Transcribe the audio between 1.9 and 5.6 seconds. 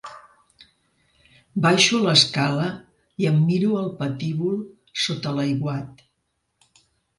de l'escala i em miro el patíbul sota